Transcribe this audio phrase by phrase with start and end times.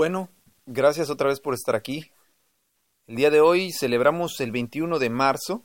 [0.00, 0.30] Bueno,
[0.64, 2.10] gracias otra vez por estar aquí.
[3.06, 5.62] El día de hoy celebramos el 21 de marzo,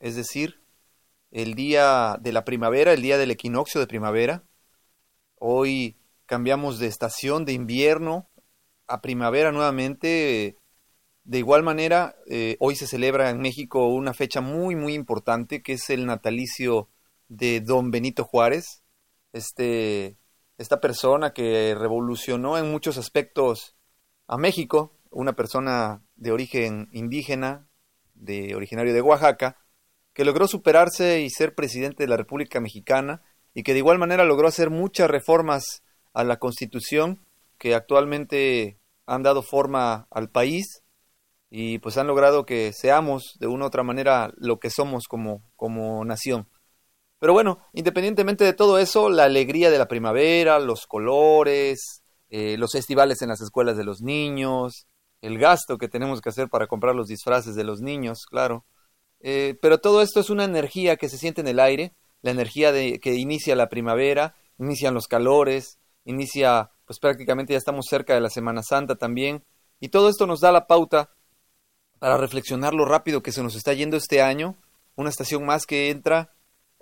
[0.00, 0.62] es decir,
[1.30, 4.44] el día de la primavera, el día del equinoccio de primavera.
[5.34, 8.30] Hoy cambiamos de estación de invierno
[8.86, 10.56] a primavera nuevamente.
[11.24, 15.74] De igual manera, eh, hoy se celebra en México una fecha muy, muy importante, que
[15.74, 16.88] es el natalicio
[17.28, 18.82] de don Benito Juárez,
[19.34, 20.16] este
[20.58, 23.76] esta persona que revolucionó en muchos aspectos
[24.26, 27.68] a México, una persona de origen indígena,
[28.14, 29.58] de originario de Oaxaca,
[30.12, 34.24] que logró superarse y ser presidente de la República Mexicana y que de igual manera
[34.24, 35.82] logró hacer muchas reformas
[36.14, 37.20] a la Constitución
[37.58, 40.82] que actualmente han dado forma al país
[41.50, 45.42] y pues han logrado que seamos de una u otra manera lo que somos como,
[45.54, 46.48] como nación.
[47.18, 52.72] Pero bueno, independientemente de todo eso, la alegría de la primavera, los colores, eh, los
[52.72, 54.86] festivales en las escuelas de los niños,
[55.22, 58.64] el gasto que tenemos que hacer para comprar los disfraces de los niños, claro.
[59.20, 62.72] Eh, pero todo esto es una energía que se siente en el aire, la energía
[62.72, 68.20] de que inicia la primavera, inician los calores, inicia, pues prácticamente ya estamos cerca de
[68.20, 69.44] la Semana Santa también,
[69.80, 71.10] y todo esto nos da la pauta
[71.98, 74.56] para reflexionar lo rápido que se nos está yendo este año,
[74.96, 76.32] una estación más que entra,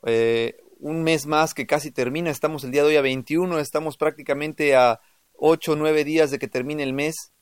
[0.06, 3.96] eh, un mes más que casi termina, estamos el día de hoy a 21, estamos
[3.96, 5.00] prácticamente a
[5.34, 7.32] 8 o 9 días de que termine el mes.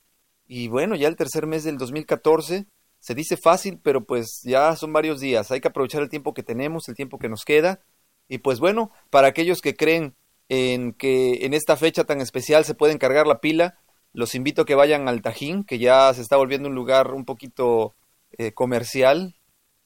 [0.47, 2.67] Y bueno, ya el tercer mes del 2014
[3.01, 5.51] se dice fácil, pero pues ya son varios días.
[5.51, 7.81] Hay que aprovechar el tiempo que tenemos, el tiempo que nos queda.
[8.29, 10.15] Y pues bueno, para aquellos que creen
[10.49, 13.79] en que en esta fecha tan especial se pueden cargar la pila,
[14.13, 17.25] los invito a que vayan al Tajín, que ya se está volviendo un lugar un
[17.25, 17.95] poquito
[18.39, 19.35] eh, comercial,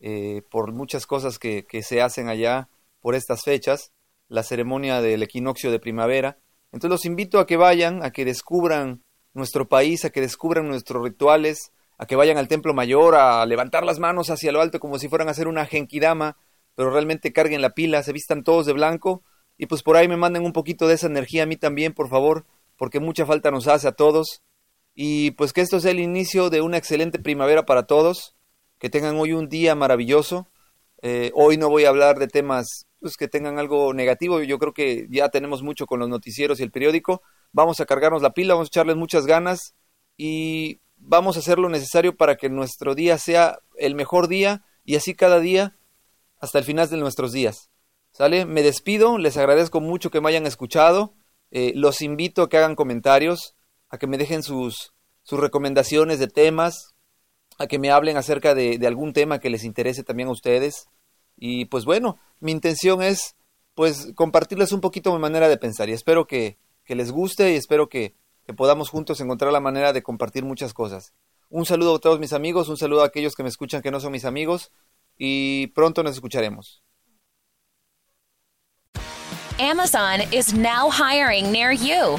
[0.00, 2.68] eh, por muchas cosas que, se hacen allá
[3.00, 3.92] por estas fechas,
[4.28, 6.38] la ceremonia del equinoccio de primavera.
[6.72, 9.02] Entonces los invito a que vayan, a que descubran
[9.32, 13.84] nuestro país, a que descubran nuestros rituales, a que vayan al templo mayor, a levantar
[13.84, 16.36] las manos hacia lo alto como si fueran a hacer una genkidama,
[16.74, 19.22] pero realmente carguen la pila, se vistan todos de blanco
[19.56, 22.08] y pues por ahí me manden un poquito de esa energía a mí también, por
[22.08, 22.44] favor,
[22.76, 24.42] porque mucha falta nos hace a todos.
[24.94, 28.35] Y pues que esto sea el inicio de una excelente primavera para todos
[28.78, 30.48] que tengan hoy un día maravilloso.
[31.02, 34.72] Eh, hoy no voy a hablar de temas pues, que tengan algo negativo, yo creo
[34.72, 37.22] que ya tenemos mucho con los noticieros y el periódico.
[37.52, 39.74] Vamos a cargarnos la pila, vamos a echarles muchas ganas
[40.16, 44.96] y vamos a hacer lo necesario para que nuestro día sea el mejor día y
[44.96, 45.76] así cada día
[46.40, 47.70] hasta el final de nuestros días.
[48.12, 48.46] ¿Sale?
[48.46, 51.14] Me despido, les agradezco mucho que me hayan escuchado,
[51.50, 53.54] eh, los invito a que hagan comentarios,
[53.88, 56.95] a que me dejen sus, sus recomendaciones de temas,
[57.58, 60.88] a que me hablen acerca de, algún tema que les interese también a ustedes.
[61.36, 63.36] Y pues bueno, mi intención es
[63.74, 67.56] pues compartirles un poquito mi manera de pensar y espero que, que les guste y
[67.56, 68.14] espero que,
[68.46, 71.12] que, podamos juntos encontrar la manera de compartir muchas cosas.
[71.50, 74.00] Un saludo a todos mis amigos, un saludo a aquellos que me escuchan que no
[74.00, 74.72] son mis amigos
[75.18, 76.82] y pronto nos escucharemos.
[79.58, 82.18] Amazon is now hiring near you.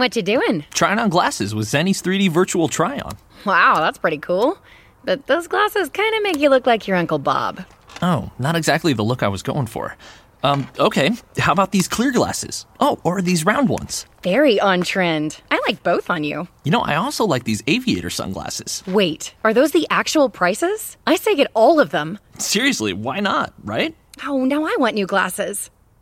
[0.00, 0.64] What you doing?
[0.72, 3.18] Trying on glasses with Zenny's 3D virtual try-on.
[3.44, 4.56] Wow, that's pretty cool.
[5.04, 7.62] But those glasses kind of make you look like your Uncle Bob.
[8.00, 9.98] Oh, not exactly the look I was going for.
[10.42, 11.10] Um, okay.
[11.38, 12.64] How about these clear glasses?
[12.80, 14.06] Oh, or these round ones?
[14.22, 15.38] Very on trend.
[15.50, 16.48] I like both on you.
[16.64, 18.82] You know, I also like these aviator sunglasses.
[18.86, 20.96] Wait, are those the actual prices?
[21.06, 22.18] I say get all of them.
[22.38, 23.94] Seriously, why not, right?
[24.24, 25.70] Oh, now I want new glasses.